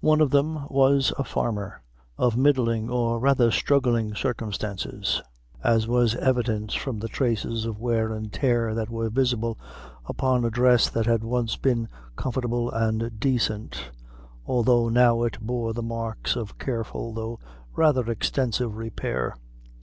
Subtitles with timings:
[0.00, 1.82] One of them was a farmer,
[2.16, 5.20] of middling, or rather of struggling, circumstances,
[5.62, 9.58] as was evident from the traces of wear and tear that were visible
[10.06, 13.90] upon a dress that had once been comfortable and decent,
[14.46, 17.38] although now it bore the marks of careful, though
[17.74, 19.36] rather extensive repair.